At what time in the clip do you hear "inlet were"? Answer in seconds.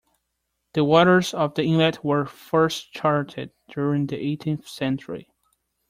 1.61-2.25